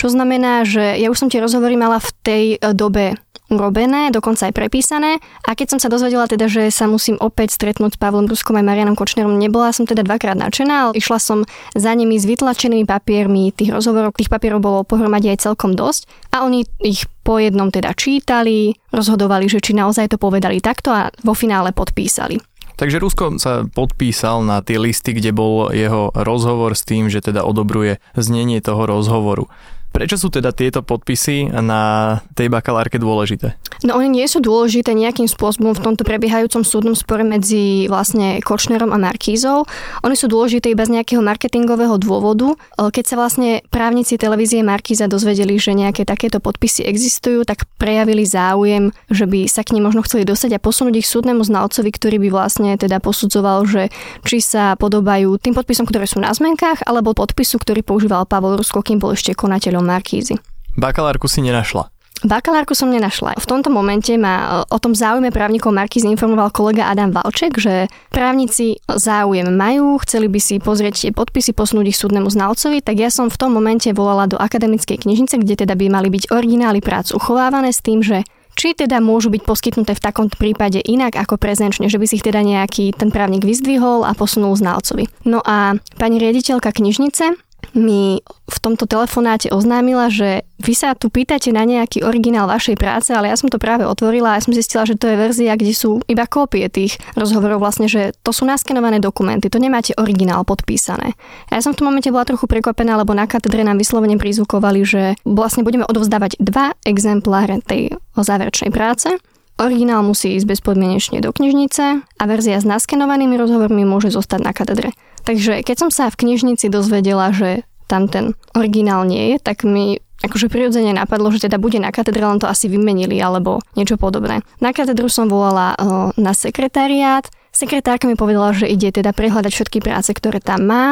Čo 0.00 0.10
znamená, 0.10 0.66
že 0.66 0.98
ja 0.98 1.14
už 1.14 1.20
som 1.20 1.30
tie 1.30 1.38
rozhovory 1.38 1.78
mala 1.78 2.02
v 2.02 2.10
tej 2.26 2.44
dobe 2.74 3.14
urobené, 3.48 4.12
dokonca 4.12 4.48
aj 4.48 4.54
prepísané. 4.54 5.20
A 5.44 5.56
keď 5.56 5.76
som 5.76 5.80
sa 5.80 5.88
dozvedela 5.92 6.28
teda, 6.28 6.48
že 6.48 6.68
sa 6.68 6.84
musím 6.88 7.16
opäť 7.18 7.56
stretnúť 7.56 7.96
s 7.96 8.00
Pavlom 8.00 8.28
Ruskom 8.28 8.56
a 8.56 8.62
Marianom 8.62 8.96
Kočnerom, 8.96 9.36
nebola 9.36 9.72
som 9.72 9.88
teda 9.88 10.04
dvakrát 10.04 10.36
nadšená, 10.36 10.74
ale 10.88 10.92
išla 10.96 11.18
som 11.18 11.38
za 11.72 11.92
nimi 11.96 12.20
s 12.20 12.28
vytlačenými 12.28 12.84
papiermi 12.84 13.50
tých 13.52 13.72
rozhovorov. 13.72 14.16
Tých 14.16 14.32
papierov 14.32 14.60
bolo 14.60 14.86
pohromade 14.86 15.32
aj 15.32 15.48
celkom 15.48 15.72
dosť 15.72 16.06
a 16.32 16.44
oni 16.44 16.68
ich 16.84 17.08
po 17.24 17.40
jednom 17.40 17.68
teda 17.68 17.92
čítali, 17.92 18.76
rozhodovali, 18.92 19.48
že 19.48 19.60
či 19.60 19.76
naozaj 19.76 20.12
to 20.12 20.18
povedali 20.20 20.60
takto 20.60 20.92
a 20.92 21.12
vo 21.24 21.32
finále 21.36 21.72
podpísali. 21.76 22.40
Takže 22.78 23.02
Rusko 23.02 23.42
sa 23.42 23.66
podpísal 23.66 24.46
na 24.46 24.62
tie 24.62 24.78
listy, 24.78 25.10
kde 25.10 25.34
bol 25.34 25.74
jeho 25.74 26.14
rozhovor 26.14 26.78
s 26.78 26.86
tým, 26.86 27.10
že 27.10 27.18
teda 27.18 27.42
odobruje 27.42 27.98
znenie 28.14 28.62
toho 28.62 28.86
rozhovoru. 28.86 29.50
Prečo 29.88 30.14
sú 30.14 30.28
teda 30.30 30.54
tieto 30.54 30.84
podpisy 30.84 31.50
na 31.58 32.16
tej 32.38 32.46
bakalárke 32.52 33.02
dôležité? 33.02 33.58
No 33.86 33.94
oni 33.94 34.10
nie 34.10 34.26
sú 34.26 34.42
dôležité 34.42 34.90
nejakým 34.90 35.30
spôsobom 35.30 35.70
v 35.70 35.82
tomto 35.82 36.02
prebiehajúcom 36.02 36.66
súdnom 36.66 36.98
spore 36.98 37.22
medzi 37.22 37.86
vlastne 37.86 38.42
Kočnerom 38.42 38.90
a 38.90 38.98
Markízou. 38.98 39.70
Oni 40.02 40.18
sú 40.18 40.26
dôležité 40.26 40.74
iba 40.74 40.82
z 40.82 40.98
nejakého 40.98 41.22
marketingového 41.22 41.94
dôvodu. 42.02 42.58
Keď 42.74 43.04
sa 43.06 43.14
vlastne 43.14 43.62
právnici 43.70 44.18
televízie 44.18 44.66
Markíza 44.66 45.06
dozvedeli, 45.06 45.62
že 45.62 45.78
nejaké 45.78 46.02
takéto 46.02 46.42
podpisy 46.42 46.82
existujú, 46.90 47.46
tak 47.46 47.70
prejavili 47.78 48.26
záujem, 48.26 48.90
že 49.14 49.30
by 49.30 49.46
sa 49.46 49.62
k 49.62 49.78
nim 49.78 49.86
možno 49.86 50.02
chceli 50.02 50.26
dostať 50.26 50.58
a 50.58 50.62
posunúť 50.62 50.98
ich 50.98 51.06
súdnemu 51.06 51.46
znalcovi, 51.46 51.90
ktorý 51.94 52.18
by 52.26 52.28
vlastne 52.34 52.74
teda 52.74 52.98
posudzoval, 52.98 53.62
že 53.62 53.94
či 54.26 54.42
sa 54.42 54.74
podobajú 54.74 55.38
tým 55.38 55.54
podpisom, 55.54 55.86
ktoré 55.86 56.10
sú 56.10 56.18
na 56.18 56.34
zmenkách, 56.34 56.82
alebo 56.82 57.14
podpisu, 57.14 57.62
ktorý 57.62 57.86
používal 57.86 58.26
Pavol 58.26 58.58
Rusko, 58.58 58.82
kým 58.82 58.98
bol 58.98 59.14
ešte 59.14 59.38
konateľom 59.38 59.77
Markízy. 59.82 60.38
Bakalárku 60.78 61.26
si 61.26 61.42
nenašla. 61.42 61.90
Bakalárku 62.18 62.74
som 62.74 62.90
nenašla. 62.90 63.38
V 63.38 63.46
tomto 63.46 63.70
momente 63.70 64.10
ma 64.18 64.66
o 64.66 64.78
tom 64.82 64.90
záujme 64.90 65.30
právnikov 65.30 65.70
Markízy 65.70 66.10
informoval 66.10 66.50
kolega 66.50 66.90
Adam 66.90 67.14
Valček, 67.14 67.54
že 67.62 67.86
právnici 68.10 68.82
záujem 68.90 69.46
majú, 69.54 70.02
chceli 70.02 70.26
by 70.26 70.40
si 70.42 70.58
pozrieť 70.58 70.94
tie 71.06 71.10
podpisy, 71.14 71.54
posunúť 71.54 71.94
ich 71.94 71.98
súdnemu 71.98 72.26
znalcovi, 72.26 72.82
tak 72.82 72.98
ja 72.98 73.06
som 73.06 73.30
v 73.30 73.38
tom 73.38 73.54
momente 73.54 73.86
volala 73.94 74.26
do 74.26 74.34
akademickej 74.34 75.06
knižnice, 75.06 75.38
kde 75.38 75.62
teda 75.62 75.78
by 75.78 75.86
mali 75.86 76.10
byť 76.10 76.34
originály 76.34 76.82
prác 76.82 77.14
uchovávané 77.14 77.70
s 77.70 77.86
tým, 77.86 78.02
že 78.02 78.26
či 78.58 78.74
teda 78.74 78.98
môžu 78.98 79.30
byť 79.30 79.46
poskytnuté 79.46 79.94
v 79.94 80.02
takomto 80.02 80.34
prípade 80.34 80.82
inak 80.82 81.14
ako 81.14 81.38
prezenčne, 81.38 81.86
že 81.86 82.02
by 82.02 82.10
si 82.10 82.18
ich 82.18 82.26
teda 82.26 82.42
nejaký 82.42 82.90
ten 82.98 83.14
právnik 83.14 83.46
vyzdvihol 83.46 84.02
a 84.02 84.18
posunul 84.18 84.58
znalcovi. 84.58 85.06
No 85.22 85.38
a 85.46 85.78
pani 85.94 86.18
riaditeľka 86.18 86.74
knižnice 86.74 87.38
mi 87.78 88.20
v 88.26 88.58
tomto 88.58 88.90
telefonáte 88.90 89.54
oznámila, 89.54 90.10
že 90.10 90.42
vy 90.58 90.74
sa 90.74 90.98
tu 90.98 91.08
pýtate 91.08 91.54
na 91.54 91.62
nejaký 91.62 92.02
originál 92.02 92.50
vašej 92.50 92.74
práce, 92.74 93.14
ale 93.14 93.30
ja 93.30 93.38
som 93.38 93.46
to 93.46 93.62
práve 93.62 93.86
otvorila 93.86 94.34
a 94.34 94.36
ja 94.36 94.44
som 94.44 94.50
zistila, 94.52 94.82
že 94.82 94.98
to 94.98 95.06
je 95.06 95.14
verzia, 95.14 95.54
kde 95.54 95.70
sú 95.70 96.02
iba 96.10 96.26
kópie 96.26 96.66
tých 96.66 96.98
rozhovorov, 97.14 97.62
vlastne, 97.62 97.86
že 97.86 98.10
to 98.26 98.34
sú 98.34 98.42
naskenované 98.42 98.98
dokumenty, 98.98 99.46
to 99.46 99.62
nemáte 99.62 99.94
originál 99.94 100.42
podpísané. 100.42 101.14
A 101.48 101.56
ja 101.56 101.62
som 101.62 101.72
v 101.72 101.78
tom 101.78 101.94
momente 101.94 102.10
bola 102.10 102.26
trochu 102.26 102.50
prekvapená, 102.50 102.98
lebo 102.98 103.14
na 103.14 103.30
katedre 103.30 103.62
nám 103.62 103.78
vyslovene 103.78 104.18
prizvukovali, 104.18 104.80
že 104.82 105.02
vlastne 105.22 105.62
budeme 105.62 105.86
odovzdávať 105.86 106.42
dva 106.42 106.74
exempláre 106.82 107.62
tej 107.62 107.94
záverečnej 108.18 108.74
práce. 108.74 109.14
Originál 109.58 110.06
musí 110.06 110.38
ísť 110.38 110.46
bezpodmienečne 110.46 111.18
do 111.18 111.34
knižnice 111.34 111.84
a 112.06 112.24
verzia 112.30 112.62
s 112.62 112.66
naskenovanými 112.66 113.34
rozhovormi 113.34 113.82
môže 113.82 114.14
zostať 114.14 114.40
na 114.42 114.54
katedre. 114.54 114.94
Takže 115.26 115.60
keď 115.60 115.76
som 115.76 115.90
sa 115.90 116.08
v 116.08 116.24
knižnici 116.24 116.72
dozvedela, 116.72 117.34
že 117.36 117.67
tam 117.88 118.06
ten 118.06 118.36
originál 118.52 119.08
nie 119.08 119.34
je, 119.34 119.36
tak 119.40 119.64
mi 119.64 119.96
akože 120.18 120.50
prirodzene 120.50 120.92
napadlo, 120.92 121.30
že 121.30 121.46
teda 121.46 121.62
bude 121.62 121.78
na 121.78 121.94
katedre, 121.94 122.26
len 122.26 122.42
to 122.42 122.50
asi 122.50 122.66
vymenili 122.66 123.16
alebo 123.22 123.62
niečo 123.78 123.96
podobné. 123.96 124.42
Na 124.58 124.74
katedru 124.74 125.06
som 125.06 125.30
volala 125.30 125.78
na 126.18 126.32
sekretariát. 126.34 127.24
Sekretárka 127.54 128.10
mi 128.10 128.18
povedala, 128.18 128.52
že 128.52 128.68
ide 128.68 128.90
teda 128.90 129.14
prehľadať 129.14 129.50
všetky 129.54 129.78
práce, 129.80 130.10
ktoré 130.12 130.42
tam 130.42 130.66
má. 130.66 130.84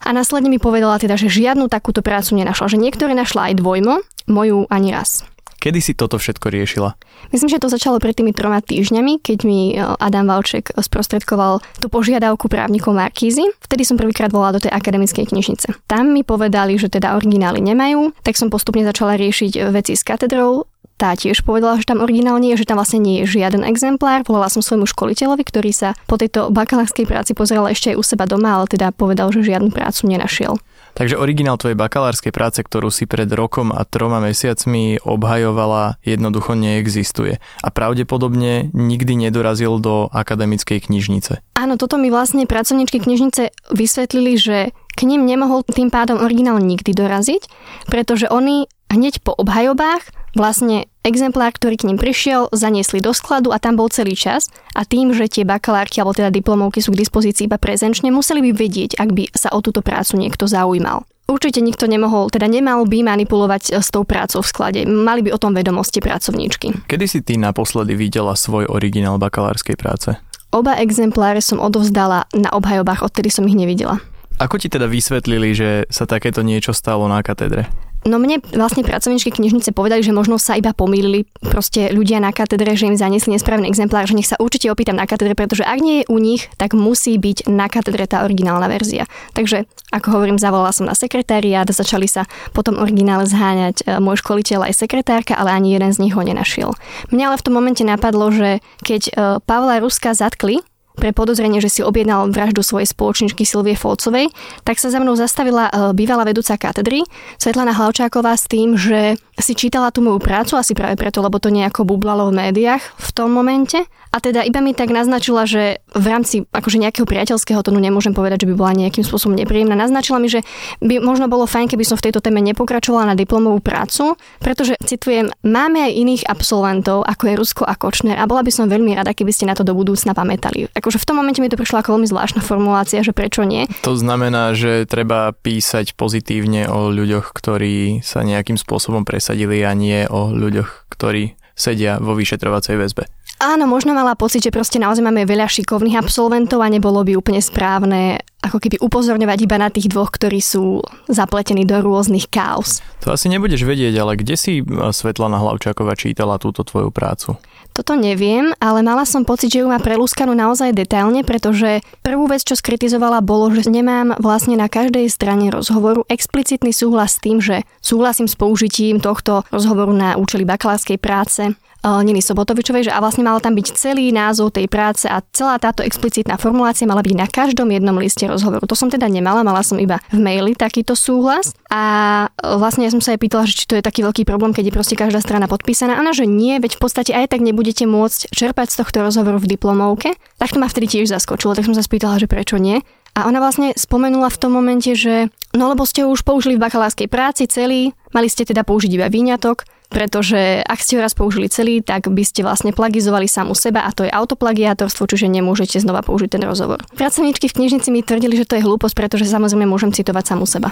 A 0.00 0.16
následne 0.16 0.48
mi 0.48 0.56
povedala 0.56 0.96
teda, 0.96 1.20
že 1.20 1.28
žiadnu 1.28 1.68
takúto 1.68 2.00
prácu 2.00 2.32
nenašla, 2.40 2.72
že 2.72 2.80
niektoré 2.80 3.12
našla 3.12 3.52
aj 3.52 3.60
dvojmo, 3.60 4.00
moju 4.32 4.64
ani 4.72 4.96
raz. 4.96 5.28
Kedy 5.60 5.80
si 5.84 5.92
toto 5.92 6.16
všetko 6.16 6.48
riešila? 6.48 6.96
Myslím, 7.36 7.52
že 7.52 7.60
to 7.60 7.68
začalo 7.68 8.00
pred 8.00 8.16
tými 8.16 8.32
troma 8.32 8.64
týždňami, 8.64 9.20
keď 9.20 9.38
mi 9.44 9.76
e, 9.76 9.84
Adam 10.00 10.24
Valček 10.24 10.72
sprostredkoval 10.72 11.60
tú 11.76 11.92
požiadavku 11.92 12.48
právnikov 12.48 12.96
Markízy. 12.96 13.44
Vtedy 13.60 13.84
som 13.84 14.00
prvýkrát 14.00 14.32
volala 14.32 14.56
do 14.56 14.64
tej 14.64 14.72
akademickej 14.72 15.28
knižnice. 15.28 15.76
Tam 15.84 16.16
mi 16.16 16.24
povedali, 16.24 16.80
že 16.80 16.88
teda 16.88 17.12
originály 17.12 17.60
nemajú, 17.60 18.16
tak 18.24 18.40
som 18.40 18.48
postupne 18.48 18.88
začala 18.88 19.20
riešiť 19.20 19.68
veci 19.68 19.92
s 19.92 20.00
katedrou, 20.00 20.64
tá 21.00 21.16
tiež 21.16 21.48
povedala, 21.48 21.80
že 21.80 21.88
tam 21.88 22.04
originál 22.04 22.36
nie 22.36 22.52
je, 22.52 22.60
že 22.60 22.68
tam 22.68 22.76
vlastne 22.76 23.00
nie 23.00 23.24
je 23.24 23.40
žiaden 23.40 23.64
exemplár. 23.64 24.20
Volala 24.28 24.52
som 24.52 24.60
svojmu 24.60 24.84
školiteľovi, 24.84 25.40
ktorý 25.48 25.72
sa 25.72 25.96
po 26.04 26.20
tejto 26.20 26.52
bakalárskej 26.52 27.08
práci 27.08 27.32
pozeral 27.32 27.72
ešte 27.72 27.96
aj 27.96 27.96
u 27.96 28.04
seba 28.04 28.28
doma, 28.28 28.60
ale 28.60 28.68
teda 28.68 28.92
povedal, 28.92 29.32
že 29.32 29.40
žiadnu 29.40 29.72
prácu 29.72 30.12
nenašiel. 30.12 30.60
Takže 30.98 31.16
originál 31.16 31.56
tvojej 31.56 31.78
bakalárskej 31.78 32.34
práce, 32.34 32.60
ktorú 32.60 32.90
si 32.90 33.06
pred 33.06 33.30
rokom 33.30 33.70
a 33.70 33.86
troma 33.86 34.18
mesiacmi 34.18 34.98
obhajovala, 35.00 36.02
jednoducho 36.02 36.58
neexistuje. 36.58 37.38
A 37.62 37.68
pravdepodobne 37.70 38.74
nikdy 38.74 39.16
nedorazil 39.16 39.78
do 39.78 40.10
akademickej 40.10 40.90
knižnice. 40.90 41.40
Áno, 41.54 41.78
toto 41.78 41.96
mi 41.96 42.10
vlastne 42.10 42.44
pracovníčky 42.44 42.98
knižnice 43.00 43.54
vysvetlili, 43.70 44.32
že 44.34 44.58
k 44.98 45.00
ním 45.06 45.24
nemohol 45.24 45.62
tým 45.64 45.88
pádom 45.88 46.18
originál 46.18 46.58
nikdy 46.58 46.92
doraziť, 46.92 47.46
pretože 47.86 48.26
oni 48.26 48.66
hneď 48.90 49.22
po 49.22 49.32
obhajobách 49.32 50.10
vlastne 50.34 50.89
exemplár, 51.04 51.52
ktorý 51.56 51.76
k 51.80 51.86
ním 51.88 51.98
prišiel, 51.98 52.52
zaniesli 52.52 53.00
do 53.00 53.14
skladu 53.16 53.50
a 53.50 53.58
tam 53.58 53.76
bol 53.80 53.88
celý 53.88 54.12
čas 54.16 54.52
a 54.76 54.84
tým, 54.84 55.12
že 55.16 55.30
tie 55.30 55.44
bakalárky 55.48 56.00
alebo 56.00 56.16
teda 56.16 56.28
diplomovky 56.32 56.84
sú 56.84 56.92
k 56.92 57.00
dispozícii 57.02 57.48
iba 57.48 57.56
prezenčne, 57.56 58.12
museli 58.12 58.44
by 58.44 58.50
vedieť, 58.52 59.00
ak 59.00 59.10
by 59.14 59.24
sa 59.32 59.52
o 59.52 59.64
túto 59.64 59.80
prácu 59.80 60.20
niekto 60.20 60.44
zaujímal. 60.44 61.04
Určite 61.30 61.62
nikto 61.62 61.86
nemohol, 61.86 62.26
teda 62.26 62.50
nemal 62.50 62.82
by 62.90 63.06
manipulovať 63.06 63.78
s 63.78 63.94
tou 63.94 64.02
prácou 64.02 64.42
v 64.42 64.50
sklade. 64.50 64.80
Mali 64.82 65.22
by 65.22 65.30
o 65.30 65.38
tom 65.38 65.54
vedomosti 65.54 66.02
pracovníčky. 66.02 66.90
Kedy 66.90 67.06
si 67.06 67.22
ty 67.22 67.38
naposledy 67.38 67.94
videla 67.94 68.34
svoj 68.34 68.66
originál 68.66 69.14
bakalárskej 69.22 69.78
práce? 69.78 70.18
Oba 70.50 70.74
exempláre 70.82 71.38
som 71.38 71.62
odovzdala 71.62 72.26
na 72.34 72.50
obhajobách, 72.50 73.06
odtedy 73.06 73.30
som 73.30 73.46
ich 73.46 73.54
nevidela. 73.54 74.02
Ako 74.42 74.58
ti 74.58 74.66
teda 74.66 74.90
vysvetlili, 74.90 75.54
že 75.54 75.70
sa 75.86 76.02
takéto 76.02 76.42
niečo 76.42 76.74
stalo 76.74 77.06
na 77.06 77.22
katedre? 77.22 77.70
No 78.08 78.16
mne 78.16 78.40
vlastne 78.56 78.80
pracovníčky 78.80 79.28
knižnice 79.28 79.76
povedali, 79.76 80.00
že 80.00 80.16
možno 80.16 80.40
sa 80.40 80.56
iba 80.56 80.72
pomýlili 80.72 81.28
proste 81.44 81.92
ľudia 81.92 82.16
na 82.16 82.32
katedre, 82.32 82.72
že 82.72 82.88
im 82.88 82.96
zaniesli 82.96 83.36
nesprávny 83.36 83.68
exemplár, 83.68 84.08
že 84.08 84.16
nech 84.16 84.24
sa 84.24 84.40
určite 84.40 84.72
opýtam 84.72 84.96
na 84.96 85.04
katedre, 85.04 85.36
pretože 85.36 85.68
ak 85.68 85.78
nie 85.84 86.00
je 86.00 86.08
u 86.08 86.16
nich, 86.16 86.48
tak 86.56 86.72
musí 86.72 87.20
byť 87.20 87.52
na 87.52 87.68
katedre 87.68 88.08
tá 88.08 88.24
originálna 88.24 88.72
verzia. 88.72 89.04
Takže, 89.36 89.68
ako 89.92 90.16
hovorím, 90.16 90.40
zavolala 90.40 90.72
som 90.72 90.88
na 90.88 90.96
sekretariát, 90.96 91.68
začali 91.68 92.08
sa 92.08 92.24
potom 92.56 92.80
originále 92.80 93.28
zháňať 93.28 93.84
e, 93.84 94.00
môj 94.00 94.24
školiteľ 94.24 94.72
aj 94.72 94.80
sekretárka, 94.80 95.36
ale 95.36 95.52
ani 95.52 95.76
jeden 95.76 95.92
z 95.92 96.00
nich 96.00 96.16
ho 96.16 96.22
nenašiel. 96.24 96.72
Mňa 97.12 97.24
ale 97.28 97.36
v 97.36 97.44
tom 97.44 97.52
momente 97.52 97.84
napadlo, 97.84 98.32
že 98.32 98.64
keď 98.80 99.02
e, 99.06 99.12
Pavla 99.44 99.76
Ruska 99.84 100.16
zatkli, 100.16 100.64
pre 101.00 101.16
podozrenie, 101.16 101.64
že 101.64 101.72
si 101.72 101.80
objednal 101.80 102.28
vraždu 102.28 102.60
svojej 102.60 102.92
spoločničky 102.92 103.48
Silvie 103.48 103.74
Folcovej, 103.74 104.28
tak 104.62 104.76
sa 104.76 104.92
za 104.92 105.00
mnou 105.00 105.16
zastavila 105.16 105.72
e, 105.72 105.96
bývalá 105.96 106.28
vedúca 106.28 106.60
katedry 106.60 107.02
Svetlana 107.40 107.72
Hlavčáková 107.72 108.36
s 108.36 108.44
tým, 108.44 108.76
že 108.76 109.16
si 109.40 109.56
čítala 109.56 109.88
tú 109.88 110.04
moju 110.04 110.20
prácu, 110.20 110.60
asi 110.60 110.76
práve 110.76 111.00
preto, 111.00 111.24
lebo 111.24 111.40
to 111.40 111.48
nejako 111.48 111.88
bublalo 111.88 112.28
v 112.28 112.36
médiách 112.36 112.84
v 112.84 113.08
tom 113.16 113.32
momente. 113.32 113.88
A 114.10 114.18
teda 114.18 114.42
iba 114.42 114.58
mi 114.58 114.74
tak 114.74 114.90
naznačila, 114.90 115.46
že 115.46 115.78
v 115.94 116.06
rámci 116.10 116.42
akože 116.50 116.82
nejakého 116.82 117.06
priateľského 117.06 117.62
tónu 117.62 117.78
nemôžem 117.78 118.10
povedať, 118.10 118.42
že 118.42 118.50
by 118.50 118.54
bola 118.58 118.74
nejakým 118.74 119.06
spôsobom 119.06 119.38
nepríjemná. 119.38 119.78
Naznačila 119.78 120.18
mi, 120.18 120.26
že 120.26 120.42
by 120.82 120.98
možno 120.98 121.30
bolo 121.30 121.46
fajn, 121.46 121.70
keby 121.70 121.86
som 121.86 121.94
v 121.94 122.10
tejto 122.10 122.18
téme 122.18 122.42
nepokračovala 122.42 123.06
na 123.06 123.14
diplomovú 123.14 123.62
prácu, 123.62 124.18
pretože, 124.42 124.74
citujem, 124.82 125.30
máme 125.46 125.86
aj 125.86 125.92
iných 125.94 126.22
absolventov, 126.26 127.06
ako 127.06 127.22
je 127.22 127.34
Rusko 127.38 127.62
a 127.62 127.78
Kočner 127.78 128.18
a 128.18 128.26
bola 128.26 128.42
by 128.42 128.50
som 128.50 128.66
veľmi 128.66 128.98
rada, 128.98 129.14
keby 129.14 129.30
ste 129.30 129.46
na 129.46 129.54
to 129.54 129.62
do 129.62 129.78
budúcna 129.78 130.10
pamätali. 130.10 130.66
Ako 130.74 130.89
akože 130.90 131.06
v 131.06 131.06
tom 131.06 131.22
momente 131.22 131.38
mi 131.38 131.46
to 131.46 131.54
prišla 131.54 131.86
ako 131.86 131.94
veľmi 131.94 132.10
zvláštna 132.10 132.42
formulácia, 132.42 133.06
že 133.06 133.14
prečo 133.14 133.46
nie. 133.46 133.70
To 133.86 133.94
znamená, 133.94 134.58
že 134.58 134.90
treba 134.90 135.30
písať 135.30 135.94
pozitívne 135.94 136.66
o 136.66 136.90
ľuďoch, 136.90 137.30
ktorí 137.30 138.02
sa 138.02 138.26
nejakým 138.26 138.58
spôsobom 138.58 139.06
presadili 139.06 139.62
a 139.62 139.70
nie 139.70 140.10
o 140.10 140.34
ľuďoch, 140.34 140.90
ktorí 140.90 141.38
sedia 141.54 142.02
vo 142.02 142.18
vyšetrovacej 142.18 142.74
väzbe. 142.74 143.06
Áno, 143.40 143.64
možno 143.64 143.96
mala 143.96 144.12
pocit, 144.12 144.44
že 144.44 144.52
proste 144.52 144.76
naozaj 144.76 145.00
máme 145.00 145.24
veľa 145.24 145.48
šikovných 145.48 145.96
absolventov 145.96 146.60
a 146.60 146.68
nebolo 146.68 147.00
by 147.00 147.16
úplne 147.16 147.40
správne 147.40 148.20
ako 148.44 148.60
keby 148.60 148.76
upozorňovať 148.84 149.38
iba 149.48 149.56
na 149.56 149.72
tých 149.72 149.88
dvoch, 149.88 150.12
ktorí 150.12 150.44
sú 150.44 150.84
zapletení 151.08 151.64
do 151.64 151.80
rôznych 151.80 152.28
chaos. 152.28 152.84
To 153.00 153.16
asi 153.16 153.32
nebudeš 153.32 153.64
vedieť, 153.64 153.96
ale 153.96 154.20
kde 154.20 154.36
si 154.36 154.52
Svetlana 154.68 155.40
Hlavčáková 155.40 155.96
čítala 155.96 156.36
túto 156.36 156.68
tvoju 156.68 156.92
prácu? 156.92 157.40
Toto 157.72 157.96
neviem, 157.96 158.52
ale 158.60 158.84
mala 158.84 159.08
som 159.08 159.24
pocit, 159.24 159.56
že 159.56 159.64
ju 159.64 159.72
má 159.72 159.80
prelúskanú 159.80 160.36
naozaj 160.36 160.76
detailne, 160.76 161.24
pretože 161.24 161.80
prvú 162.04 162.28
vec, 162.28 162.44
čo 162.44 162.58
skritizovala, 162.58 163.24
bolo, 163.24 163.48
že 163.56 163.72
nemám 163.72 164.20
vlastne 164.20 164.58
na 164.58 164.68
každej 164.68 165.08
strane 165.08 165.48
rozhovoru 165.48 166.04
explicitný 166.12 166.76
súhlas 166.76 167.16
s 167.16 167.22
tým, 167.24 167.40
že 167.40 167.64
súhlasím 167.80 168.28
s 168.28 168.36
použitím 168.36 169.00
tohto 169.00 169.48
rozhovoru 169.48 169.96
na 169.96 170.20
účely 170.20 170.44
bakalárskej 170.44 171.00
práce 171.00 171.56
Niny 171.80 172.20
Sobotovičovej, 172.20 172.88
že 172.88 172.92
a 172.92 173.00
vlastne 173.00 173.24
mal 173.24 173.40
tam 173.40 173.56
byť 173.56 173.72
celý 173.72 174.12
názov 174.12 174.52
tej 174.52 174.68
práce 174.68 175.08
a 175.08 175.24
celá 175.32 175.56
táto 175.56 175.80
explicitná 175.80 176.36
formulácia 176.36 176.84
mala 176.84 177.00
byť 177.00 177.14
na 177.16 177.24
každom 177.24 177.72
jednom 177.72 177.96
liste 177.96 178.28
rozhovoru. 178.28 178.68
To 178.68 178.76
som 178.76 178.92
teda 178.92 179.08
nemala, 179.08 179.40
mala 179.40 179.64
som 179.64 179.80
iba 179.80 179.96
v 180.12 180.20
maili 180.20 180.52
takýto 180.52 180.92
súhlas 180.92 181.56
a 181.72 182.28
vlastne 182.36 182.84
ja 182.84 182.92
som 182.92 183.00
sa 183.00 183.16
aj 183.16 183.20
pýtala, 183.24 183.48
že 183.48 183.56
či 183.56 183.64
to 183.64 183.80
je 183.80 183.84
taký 183.84 184.04
veľký 184.04 184.28
problém, 184.28 184.52
keď 184.52 184.68
je 184.68 184.76
proste 184.76 184.96
každá 184.96 185.24
strana 185.24 185.48
podpísaná. 185.48 185.96
Áno, 185.96 186.12
že 186.12 186.28
nie, 186.28 186.60
veď 186.60 186.76
v 186.76 186.82
podstate 186.84 187.16
aj 187.16 187.32
tak 187.32 187.40
nebudete 187.40 187.88
môcť 187.88 188.28
čerpať 188.28 188.76
z 188.76 188.78
tohto 188.84 189.00
rozhovoru 189.00 189.40
v 189.40 189.56
diplomovke. 189.56 190.20
Tak 190.36 190.52
to 190.52 190.60
ma 190.60 190.68
vtedy 190.68 191.00
tiež 191.00 191.08
zaskočilo, 191.08 191.56
tak 191.56 191.64
som 191.64 191.72
sa 191.72 191.80
spýtala, 191.80 192.20
že 192.20 192.28
prečo 192.28 192.60
nie. 192.60 192.84
A 193.18 193.26
ona 193.26 193.42
vlastne 193.42 193.74
spomenula 193.74 194.30
v 194.30 194.38
tom 194.38 194.54
momente, 194.54 194.94
že 194.94 195.34
no 195.50 195.66
lebo 195.66 195.82
ste 195.82 196.06
ho 196.06 196.14
už 196.14 196.22
použili 196.22 196.54
v 196.54 196.62
bakalárskej 196.62 197.10
práci 197.10 197.50
celý, 197.50 197.90
mali 198.14 198.26
ste 198.30 198.46
teda 198.46 198.62
použiť 198.66 198.90
iba 198.94 199.06
výňatok, 199.10 199.66
pretože 199.90 200.62
ak 200.62 200.78
ste 200.78 200.98
ho 200.98 201.02
raz 201.02 201.18
použili 201.18 201.50
celý, 201.50 201.82
tak 201.82 202.06
by 202.06 202.22
ste 202.22 202.46
vlastne 202.46 202.70
plagizovali 202.70 203.26
samu 203.26 203.58
seba 203.58 203.82
a 203.86 203.90
to 203.90 204.06
je 204.06 204.12
autoplagiátorstvo, 204.14 205.10
čiže 205.10 205.26
nemôžete 205.26 205.82
znova 205.82 206.06
použiť 206.06 206.38
ten 206.38 206.42
rozhovor. 206.46 206.78
Pracovníčky 206.94 207.50
v 207.50 207.56
knižnici 207.58 207.90
mi 207.90 208.06
tvrdili, 208.06 208.38
že 208.38 208.46
to 208.46 208.54
je 208.54 208.62
hlúposť, 208.62 208.94
pretože 208.94 209.26
samozrejme 209.26 209.66
môžem 209.66 209.90
citovať 209.90 210.24
samu 210.36 210.46
seba. 210.46 210.70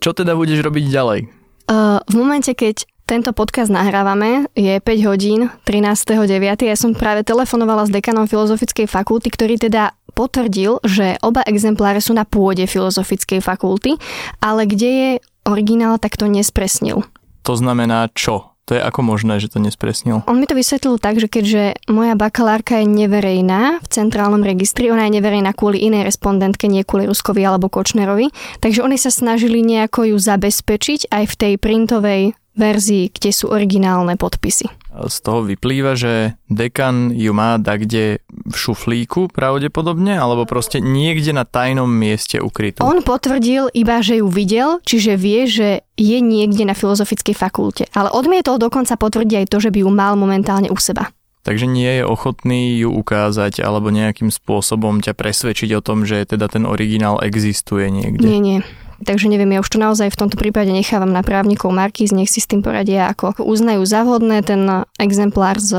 Čo 0.00 0.16
teda 0.16 0.32
budeš 0.32 0.64
robiť 0.64 0.84
ďalej? 0.88 1.20
Uh, 1.68 2.00
v 2.08 2.14
momente, 2.16 2.56
keď 2.56 2.88
tento 3.10 3.34
podcast 3.34 3.74
nahrávame, 3.74 4.46
je 4.54 4.78
5 4.78 5.10
hodín 5.10 5.50
13.9. 5.66 6.30
Ja 6.62 6.78
som 6.78 6.94
práve 6.94 7.26
telefonovala 7.26 7.82
s 7.82 7.90
dekanom 7.90 8.30
Filozofickej 8.30 8.86
fakulty, 8.86 9.34
ktorý 9.34 9.58
teda 9.58 9.98
potvrdil, 10.14 10.78
že 10.86 11.18
oba 11.18 11.42
exempláre 11.42 11.98
sú 11.98 12.14
na 12.14 12.22
pôde 12.22 12.62
Filozofickej 12.70 13.42
fakulty, 13.42 13.98
ale 14.38 14.62
kde 14.62 14.90
je 14.94 15.10
originál, 15.42 15.98
tak 15.98 16.14
to 16.14 16.30
nespresnil. 16.30 17.02
To 17.42 17.58
znamená 17.58 18.14
čo? 18.14 18.54
To 18.70 18.78
je 18.78 18.86
ako 18.86 19.02
možné, 19.02 19.42
že 19.42 19.50
to 19.50 19.58
nespresnil? 19.58 20.22
On 20.30 20.38
mi 20.38 20.46
to 20.46 20.54
vysvetlil 20.54 21.02
tak, 21.02 21.18
že 21.18 21.26
keďže 21.26 21.90
moja 21.90 22.14
bakalárka 22.14 22.78
je 22.78 22.86
neverejná 22.86 23.82
v 23.82 23.86
centrálnom 23.90 24.46
registri, 24.46 24.94
ona 24.94 25.10
je 25.10 25.18
neverejná 25.18 25.50
kvôli 25.58 25.82
inej 25.82 26.06
respondentke, 26.06 26.70
nie 26.70 26.86
kvôli 26.86 27.10
Ruskovi 27.10 27.42
alebo 27.42 27.66
Kočnerovi, 27.66 28.30
takže 28.62 28.86
oni 28.86 28.94
sa 28.94 29.10
snažili 29.10 29.66
nejako 29.66 30.14
ju 30.14 30.16
zabezpečiť 30.22 31.10
aj 31.10 31.24
v 31.26 31.34
tej 31.34 31.52
printovej 31.58 32.38
verzii, 32.60 33.08
kde 33.08 33.32
sú 33.32 33.48
originálne 33.48 34.20
podpisy. 34.20 34.68
Z 34.90 35.16
toho 35.24 35.46
vyplýva, 35.48 35.96
že 35.96 36.36
dekan 36.52 37.14
ju 37.16 37.32
má 37.32 37.56
kde 37.56 38.20
v 38.28 38.54
šuflíku 38.54 39.32
pravdepodobne, 39.32 40.18
alebo 40.18 40.44
proste 40.44 40.82
niekde 40.84 41.32
na 41.32 41.48
tajnom 41.48 41.88
mieste 41.88 42.36
ukrytú. 42.42 42.84
On 42.84 43.00
potvrdil 43.00 43.72
iba, 43.72 44.04
že 44.04 44.20
ju 44.20 44.28
videl, 44.28 44.84
čiže 44.84 45.16
vie, 45.16 45.48
že 45.48 45.88
je 45.96 46.18
niekde 46.20 46.68
na 46.68 46.76
filozofickej 46.76 47.32
fakulte. 47.32 47.88
Ale 47.96 48.12
odmietol 48.12 48.60
dokonca 48.60 49.00
potvrdiť 49.00 49.46
aj 49.46 49.46
to, 49.48 49.56
že 49.62 49.72
by 49.72 49.78
ju 49.86 49.88
mal 49.88 50.18
momentálne 50.20 50.68
u 50.68 50.76
seba. 50.76 51.08
Takže 51.40 51.64
nie 51.64 51.88
je 52.00 52.04
ochotný 52.04 52.84
ju 52.84 52.92
ukázať 52.92 53.64
alebo 53.64 53.88
nejakým 53.88 54.28
spôsobom 54.28 55.00
ťa 55.00 55.16
presvedčiť 55.16 55.72
o 55.72 55.80
tom, 55.80 56.04
že 56.04 56.28
teda 56.28 56.52
ten 56.52 56.68
originál 56.68 57.16
existuje 57.24 57.88
niekde. 57.88 58.28
Nie, 58.28 58.40
nie. 58.44 58.58
Takže 59.00 59.32
neviem, 59.32 59.56
ja 59.56 59.64
už 59.64 59.72
to 59.72 59.78
naozaj 59.80 60.12
v 60.12 60.20
tomto 60.20 60.36
prípade 60.36 60.68
nechávam 60.68 61.08
na 61.08 61.24
právnikov 61.24 61.72
Markíz, 61.72 62.12
nech 62.12 62.28
si 62.28 62.44
s 62.44 62.48
tým 62.50 62.60
poradia, 62.60 63.08
ako 63.08 63.40
uznajú 63.40 63.80
za. 63.88 64.04
Ten 64.44 64.64
exemplár 64.96 65.60
s 65.60 65.76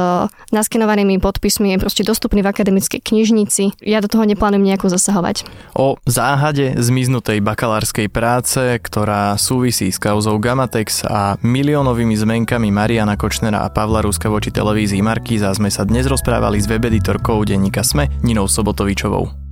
naskenovanými 0.53 1.17
podpismi 1.17 1.73
je 1.73 1.81
proste 1.81 2.05
dostupný 2.05 2.45
v 2.45 2.53
akademickej 2.53 3.01
knižnici. 3.01 3.81
Ja 3.81 3.97
do 3.97 4.09
toho 4.09 4.29
neplánujem 4.29 4.61
nejako 4.61 4.93
zasahovať. 4.93 5.45
O 5.73 5.97
záhade 6.05 6.77
zmiznutej 6.77 7.41
bakalárskej 7.41 8.07
práce, 8.13 8.61
ktorá 8.81 9.35
súvisí 9.41 9.89
s 9.89 9.97
kauzou 9.97 10.37
Gamatex 10.37 11.03
a 11.05 11.35
miliónovými 11.41 12.13
zmenkami 12.13 12.69
Mariana 12.69 13.17
Kočnera 13.17 13.65
a 13.65 13.73
Pavla 13.73 14.05
Ruska 14.05 14.29
voči 14.29 14.53
televízii 14.53 15.01
Markíza 15.01 15.49
sme 15.53 15.73
sa 15.73 15.81
dnes 15.81 16.05
rozprávali 16.05 16.61
s 16.61 16.69
webeditorkou 16.69 17.41
denníka 17.41 17.81
SME 17.81 18.07
Ninou 18.21 18.45
Sobotovičovou. 18.45 19.50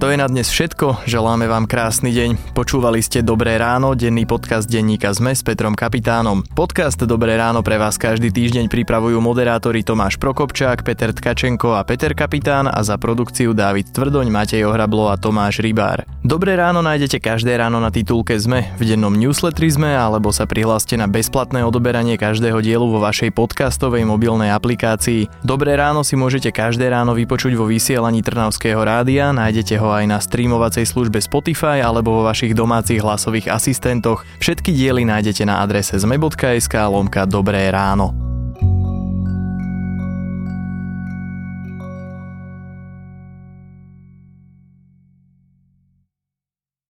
To 0.00 0.08
je 0.08 0.16
na 0.16 0.24
dnes 0.24 0.48
všetko, 0.48 1.04
želáme 1.04 1.44
vám 1.44 1.68
krásny 1.68 2.08
deň. 2.16 2.56
Počúvali 2.56 3.04
ste 3.04 3.20
Dobré 3.20 3.60
ráno, 3.60 3.92
denný 3.92 4.24
podcast 4.24 4.64
denníka 4.64 5.12
ZME 5.12 5.36
s 5.36 5.44
Petrom 5.44 5.76
Kapitánom. 5.76 6.40
Podcast 6.56 6.96
Dobré 7.04 7.36
ráno 7.36 7.60
pre 7.60 7.76
vás 7.76 8.00
každý 8.00 8.32
týždeň 8.32 8.72
pripravujú 8.72 9.20
moderátori 9.20 9.84
Tomáš 9.84 10.16
Prokopčák, 10.16 10.88
Peter 10.88 11.12
Tkačenko 11.12 11.76
a 11.76 11.84
Peter 11.84 12.16
Kapitán 12.16 12.64
a 12.72 12.80
za 12.80 12.96
produkciu 12.96 13.52
Dávid 13.52 13.92
Tvrdoň, 13.92 14.32
Matej 14.32 14.64
Ohrablo 14.64 15.12
a 15.12 15.20
Tomáš 15.20 15.60
Rybár. 15.60 16.08
Dobré 16.24 16.56
ráno 16.56 16.80
nájdete 16.80 17.20
každé 17.20 17.60
ráno 17.60 17.76
na 17.76 17.92
titulke 17.92 18.40
ZME, 18.40 18.80
v 18.80 18.96
dennom 18.96 19.12
newsletteri 19.12 19.68
ZME 19.68 20.00
alebo 20.00 20.32
sa 20.32 20.48
prihláste 20.48 20.96
na 20.96 21.12
bezplatné 21.12 21.60
odoberanie 21.60 22.16
každého 22.16 22.64
dielu 22.64 22.88
vo 22.88 23.04
vašej 23.04 23.36
podcastovej 23.36 24.08
mobilnej 24.08 24.48
aplikácii. 24.48 25.44
Dobré 25.44 25.76
ráno 25.76 26.08
si 26.08 26.16
môžete 26.16 26.56
každé 26.56 26.88
ráno 26.88 27.12
vypočuť 27.12 27.52
vo 27.52 27.68
vysielaní 27.68 28.24
Trnavského 28.24 28.80
rádia, 28.80 29.28
nájdete 29.36 29.89
ho 29.90 29.98
aj 29.98 30.06
na 30.06 30.22
streamovacej 30.22 30.86
službe 30.86 31.18
Spotify 31.18 31.82
alebo 31.82 32.22
vo 32.22 32.22
vašich 32.30 32.54
domácich 32.54 33.02
hlasových 33.02 33.50
asistentoch. 33.50 34.22
Všetky 34.38 34.70
diely 34.70 35.02
nájdete 35.02 35.42
na 35.42 35.58
adrese 35.58 35.98
zme.sk 35.98 36.74
lomka 36.86 37.26
Dobré 37.26 37.66
ráno. 37.74 38.29